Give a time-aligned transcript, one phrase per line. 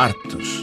[0.00, 0.59] artes.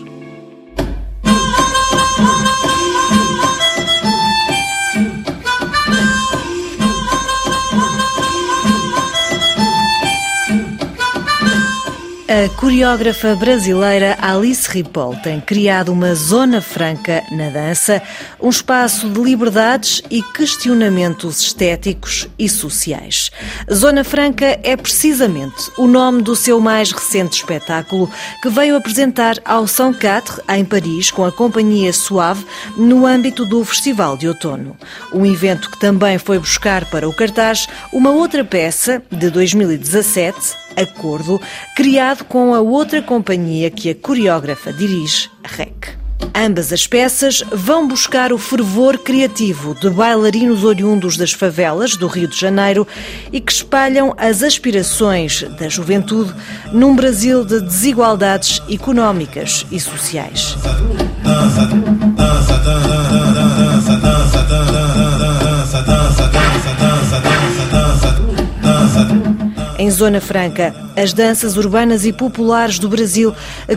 [12.29, 18.01] A coreógrafa brasileira Alice Ripoll tem criado uma zona franca na dança,
[18.37, 23.31] um espaço de liberdades e questionamentos estéticos e sociais.
[23.73, 29.65] Zona Franca é precisamente o nome do seu mais recente espetáculo, que veio apresentar ao
[29.65, 34.75] São Quatre, em Paris, com a companhia Suave, no âmbito do Festival de Outono.
[35.13, 41.41] Um evento que também foi buscar para o cartaz uma outra peça, de 2017, Acordo,
[41.75, 45.97] criado com a outra companhia que a coreógrafa dirige, REC.
[46.35, 52.27] Ambas as peças vão buscar o fervor criativo de bailarinos oriundos das favelas do Rio
[52.27, 52.87] de Janeiro
[53.31, 56.33] e que espalham as aspirações da juventude
[56.71, 60.55] num Brasil de desigualdades económicas e sociais.
[69.87, 73.33] Em Zona Franca, as danças urbanas e populares do Brasil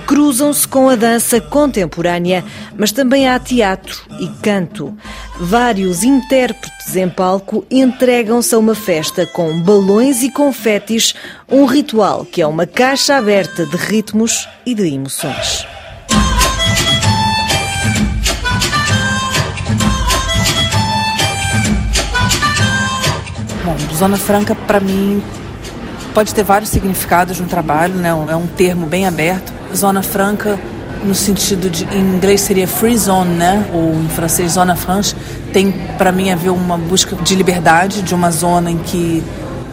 [0.06, 2.44] cruzam-se com a dança contemporânea,
[2.76, 4.92] mas também há teatro e canto.
[5.38, 11.14] Vários intérpretes em palco entregam-se a uma festa com balões e confetes,
[11.48, 15.64] um ritual que é uma caixa aberta de ritmos e de emoções.
[23.64, 25.22] Bom, Zona Franca, para mim,
[26.14, 28.08] pode ter vários significados no trabalho, né?
[28.08, 29.52] é um termo bem aberto.
[29.74, 30.58] Zona franca,
[31.04, 33.66] no sentido de, em inglês seria free zone, né?
[33.72, 35.14] ou em francês zona franche,
[35.52, 39.22] tem para mim a ver uma busca de liberdade, de uma zona em que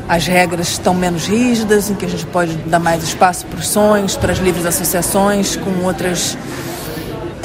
[0.08, 3.68] as regras estão menos rígidas, em que a gente pode dar mais espaço para os
[3.68, 6.38] sonhos, para as livres associações, com outras.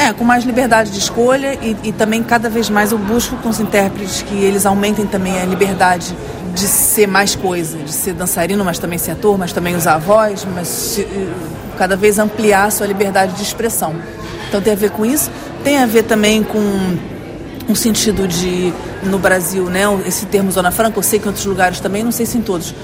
[0.02, 3.48] É, com mais liberdade de escolha e, e também cada vez mais eu busco com
[3.48, 6.12] os intérpretes que eles aumentem também a liberdade
[6.52, 9.98] de ser mais coisa, de ser dançarino, mas também ser ator, mas também usar a
[9.98, 11.04] voz, mas eh,
[11.78, 13.94] cada vez ampliar a sua liberdade de expressão.
[14.48, 15.30] Então tem a ver com isso,
[15.62, 16.58] tem a ver também com
[17.68, 18.74] um sentido de,
[19.04, 22.10] no Brasil, né, esse termo Zona Franca, eu sei que em outros lugares também, não
[22.10, 22.74] sei se em todos,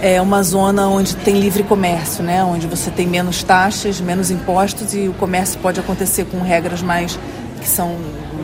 [0.00, 4.94] é uma zona onde tem livre comércio, né, onde você tem menos taxas, menos impostos
[4.94, 7.18] e o comércio pode acontecer com regras mais
[7.60, 7.96] que são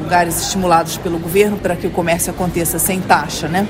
[0.03, 3.67] lugares estimulados pelo governo para que o comércio aconteça sem taxa, né?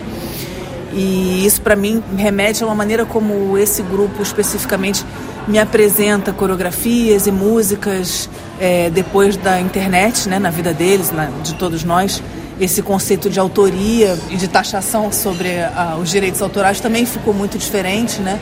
[0.92, 5.04] E isso para mim remete a uma maneira como esse grupo especificamente
[5.46, 8.30] me apresenta coreografias e músicas
[8.60, 12.22] é, depois da internet, né, na vida deles, na, de todos nós.
[12.60, 17.58] Esse conceito de autoria e de taxação sobre a, os direitos autorais também ficou muito
[17.58, 18.38] diferente, né?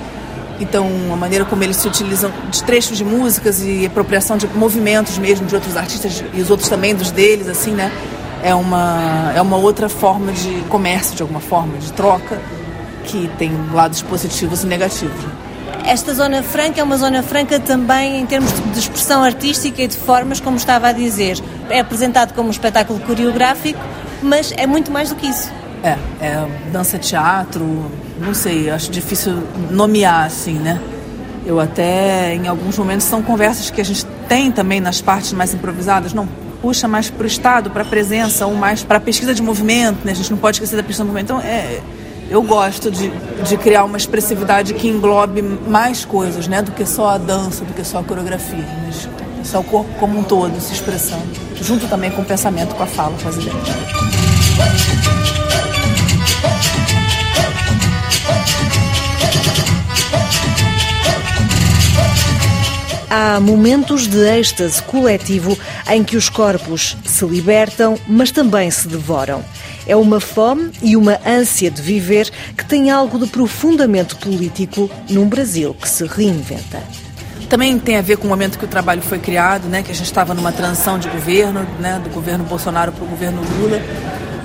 [0.60, 5.18] Então, a maneira como eles se utilizam de trechos de músicas e apropriação de movimentos
[5.18, 7.90] mesmo de outros artistas e os outros também dos deles, assim, né?
[8.42, 12.40] é uma, é uma outra forma de comércio, de alguma forma, de troca,
[13.04, 15.24] que tem lados positivos e negativos.
[15.86, 19.96] Esta zona franca é uma zona franca também em termos de expressão artística e de
[19.96, 21.38] formas, como estava a dizer.
[21.70, 23.80] É apresentado como um espetáculo coreográfico,
[24.22, 25.50] mas é muito mais do que isso.
[25.82, 27.90] É, é dança teatro,
[28.20, 30.80] não sei, acho difícil nomear assim, né?
[31.44, 35.52] Eu até, em alguns momentos, são conversas que a gente tem também nas partes mais
[35.52, 36.12] improvisadas.
[36.12, 36.28] Não,
[36.62, 40.04] puxa mais para o Estado, para a presença, ou mais para a pesquisa de movimento,
[40.04, 40.12] né?
[40.12, 41.32] a gente não pode esquecer da pesquisa de movimento.
[41.32, 41.80] Então, é,
[42.30, 43.10] eu gosto de,
[43.44, 46.62] de criar uma expressividade que englobe mais coisas, né?
[46.62, 49.08] do que só a dança, do que só a coreografia, mas
[49.46, 51.26] só o corpo como um todo se expressando,
[51.62, 54.02] junto também com o pensamento, com a fala, com as ideias.
[63.14, 65.58] há momentos de êxtase coletivo
[65.90, 69.44] em que os corpos se libertam, mas também se devoram.
[69.86, 75.28] É uma fome e uma ânsia de viver que tem algo de profundamente político num
[75.28, 76.82] Brasil que se reinventa.
[77.52, 79.94] Também tem a ver com o momento que o trabalho foi criado, né, que a
[79.94, 83.78] gente estava numa transição de governo, né, do governo Bolsonaro para o governo Lula.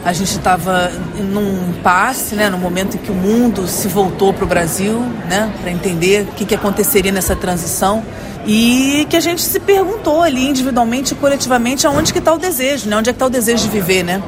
[0.04, 4.44] A gente estava num impasse, né, no momento em que o mundo se voltou para
[4.44, 5.00] o Brasil,
[5.30, 8.04] né, para entender o que, que aconteceria nessa transição
[8.46, 12.90] e que a gente se perguntou ali individualmente e coletivamente aonde que está o desejo,
[12.90, 12.98] né?
[12.98, 14.22] Onde é que está o desejo de viver, né?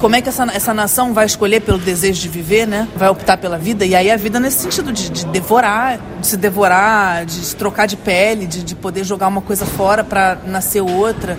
[0.00, 2.88] Como é que essa, essa nação vai escolher pelo desejo de viver, né?
[2.96, 3.84] Vai optar pela vida?
[3.84, 7.86] E aí a vida nesse sentido de, de devorar, de se devorar, de se trocar
[7.86, 11.38] de pele, de, de poder jogar uma coisa fora para nascer outra.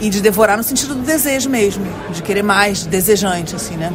[0.00, 3.92] E de devorar no sentido do desejo mesmo, de querer mais, desejante, assim, né?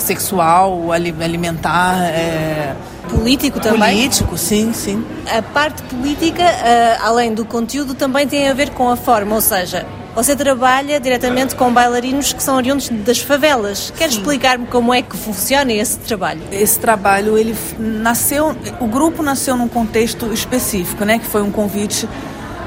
[0.00, 1.96] sexual, alimentar.
[2.04, 2.74] É...
[3.08, 3.96] Político também?
[3.96, 5.04] Político, sim, sim.
[5.26, 9.40] A parte política, uh, além do conteúdo, também tem a ver com a forma, ou
[9.40, 9.84] seja,
[10.14, 13.92] você trabalha diretamente com bailarinos que são oriundos das favelas.
[13.96, 16.40] Quer explicar-me como é que funciona esse trabalho?
[16.50, 22.08] Esse trabalho, ele nasceu, o grupo nasceu num contexto específico, né, que foi um convite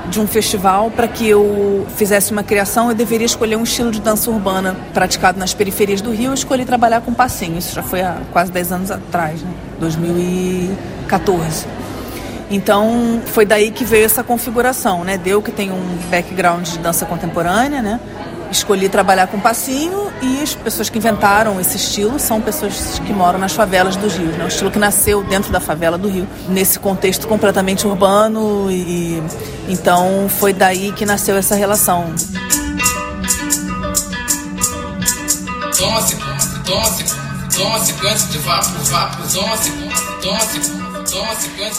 [0.10, 4.02] de um festival para que eu fizesse uma criação, eu deveria escolher um estilo de
[4.02, 6.32] dança urbana praticado nas periferias do Rio.
[6.32, 7.58] Eu escolhi trabalhar com passinho.
[7.58, 9.52] Isso já foi há quase 10 anos atrás, né?
[9.80, 11.66] 2014.
[12.54, 15.18] Então, foi daí que veio essa configuração, né?
[15.18, 18.00] Deu que tem um background de dança contemporânea, né?
[18.52, 23.40] Escolhi trabalhar com passinho e as pessoas que inventaram esse estilo são pessoas que moram
[23.40, 24.44] nas favelas do Rio, né?
[24.44, 29.20] Um estilo que nasceu dentro da favela do Rio, nesse contexto completamente urbano e
[29.68, 32.14] então foi daí que nasceu essa relação.
[35.76, 36.16] Toma-se,
[36.64, 37.04] toma-se,
[37.58, 39.72] toma-se, cante de vapos, vapos, toma-se,
[40.22, 40.83] toma-se.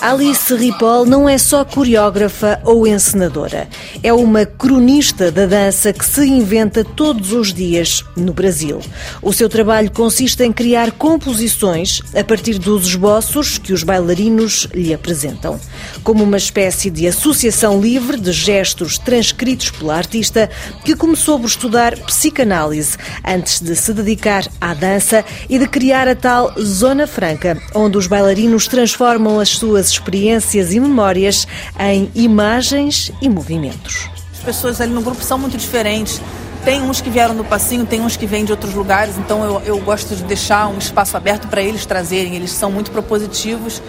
[0.01, 3.69] Alice Ripoll não é só coreógrafa ou encenadora.
[4.03, 8.81] É uma cronista da dança que se inventa todos os dias no Brasil.
[9.23, 14.93] O seu trabalho consiste em criar composições a partir dos esboços que os bailarinos lhe
[14.93, 15.59] apresentam.
[16.03, 20.51] Como uma espécie de associação livre de gestos transcritos pela artista
[20.85, 26.15] que começou por estudar psicanálise antes de se dedicar à dança e de criar a
[26.15, 31.47] tal Zona Franca, onde os bailarinos transformam as suas experiências e memórias
[31.79, 33.84] em imagens e movimentos.
[33.85, 36.21] As pessoas ali no grupo são muito diferentes.
[36.65, 39.61] Tem uns que vieram do passinho, tem uns que vêm de outros lugares, então eu,
[39.67, 42.35] eu gosto de deixar um espaço aberto para eles trazerem.
[42.35, 43.83] Eles são muito propositivos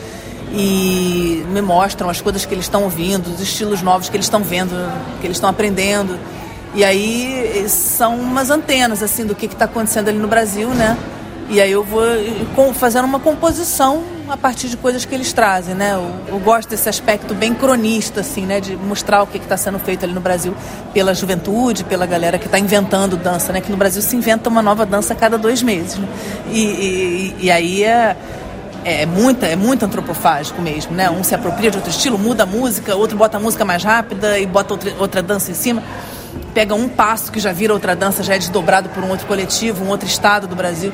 [0.53, 4.44] e me mostram as coisas que eles estão ouvindo, os estilos novos que eles estão
[4.44, 4.75] vendo,
[5.21, 6.19] que eles estão aprendendo.
[6.74, 10.97] E aí são umas antenas assim do que está acontecendo ali no Brasil, né?
[11.50, 12.03] E aí eu vou
[12.74, 15.94] fazendo uma composição a partir de coisas que eles trazem, né?
[15.94, 18.60] Eu, eu gosto desse aspecto bem cronista, assim, né?
[18.60, 20.56] De mostrar o que está sendo feito ali no Brasil
[20.94, 23.62] pela juventude, pela galera que está inventando dança, né?
[23.62, 26.07] Que no Brasil se inventa uma nova dança a cada dois meses, né?
[26.51, 28.16] e, e, e aí é
[28.86, 31.10] é muita, é muito antropofágico mesmo, né?
[31.10, 34.38] Um se apropria de outro estilo, muda a música, outro bota a música mais rápida
[34.38, 35.81] e bota outra, outra dança em cima.
[36.53, 39.83] Pega um passo que já vira outra dança, já é desdobrado por um outro coletivo,
[39.83, 40.91] um outro estado do Brasil.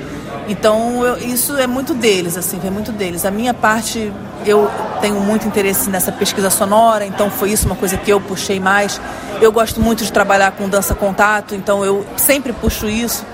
[0.47, 3.25] Então, eu, isso é muito deles, assim, é muito deles.
[3.25, 4.11] A minha parte,
[4.45, 8.59] eu tenho muito interesse nessa pesquisa sonora, então foi isso uma coisa que eu puxei
[8.59, 8.99] mais.
[9.39, 13.25] Eu gosto muito de trabalhar com dança contato, então eu sempre puxo isso.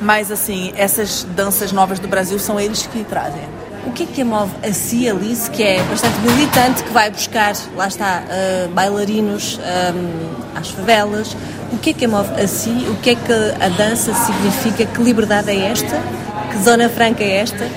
[0.00, 3.42] Mas, assim, essas danças novas do Brasil são eles que trazem.
[3.86, 7.54] O que é que move a Cia Alice, que é bastante militante, que vai buscar,
[7.76, 11.36] lá está, uh, bailarinos um, ehm, às favelas?
[11.72, 12.86] O que é que move a si?
[12.90, 14.84] O que é que a dança significa?
[14.86, 16.02] Que liberdade é esta?
[16.50, 17.68] Que zona franca é esta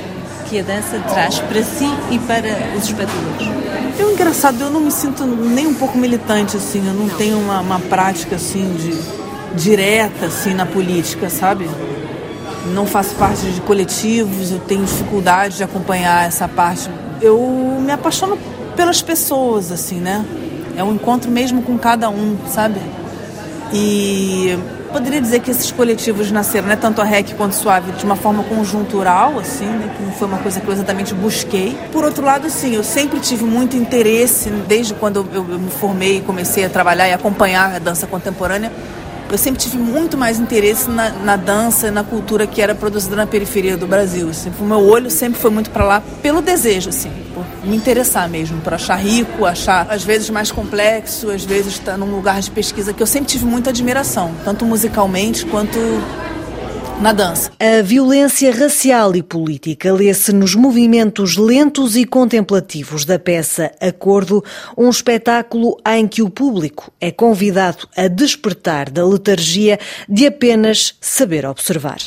[0.50, 3.48] que a dança traz para si e para os espectadores?
[4.00, 7.18] É engraçado, eu não me sinto nem um pouco militante, assim, eu não, não.
[7.18, 11.70] tenho uma, uma, prática, assim, de direta, assim, na política, sabe?
[12.74, 16.90] Não faço parte de coletivos, eu tenho dificuldade de acompanhar essa parte.
[17.22, 17.40] Eu
[17.82, 18.38] me apaixono
[18.76, 20.26] pelas pessoas, assim, né?
[20.76, 22.80] É um encontro mesmo com cada um, sabe?
[23.74, 24.58] E
[24.92, 28.44] poderia dizer que esses coletivos nasceram, né, tanto a REC quanto Suave, de uma forma
[28.44, 31.78] conjuntural, assim, né, que não foi uma coisa que eu exatamente busquei.
[31.92, 35.70] Por outro lado, sim, eu sempre tive muito interesse, desde quando eu, eu, eu me
[35.70, 38.72] formei e comecei a trabalhar e acompanhar a dança contemporânea,
[39.32, 43.16] eu sempre tive muito mais interesse na, na dança e na cultura que era produzida
[43.16, 44.30] na periferia do Brasil.
[44.30, 48.28] Assim, o meu olho sempre foi muito para lá pelo desejo, assim, por me interessar
[48.30, 52.40] mesmo, por achar rico, achar às vezes mais complexo, às vezes estar tá num lugar
[52.40, 55.78] de pesquisa que eu sempre tive muita admiração, tanto musicalmente quanto
[57.00, 57.52] na dança.
[57.60, 64.44] A violência racial e política lê-se nos movimentos lentos e contemplativos da peça Acordo,
[64.78, 71.46] um espetáculo em que o público é convidado a despertar da letargia de apenas saber
[71.46, 72.00] observar.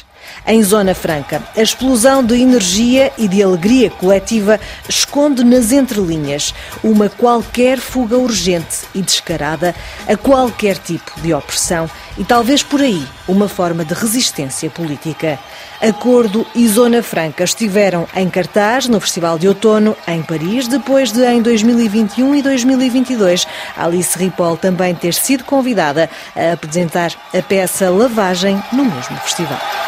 [0.46, 6.52] Em Zona Franca, a explosão de energia e de alegria coletiva esconde nas entrelinhas
[6.82, 9.74] uma qualquer fuga urgente e descarada
[10.08, 11.88] a qualquer tipo de opressão
[12.18, 15.38] e talvez por aí uma forma de resistência política.
[15.80, 21.24] Acordo e Zona Franca estiveram em cartaz no Festival de Outono em Paris, depois de
[21.24, 28.62] em 2021 e 2022 Alice Ripoll também ter sido convidada a apresentar a peça Lavagem
[28.72, 29.81] no mesmo festival.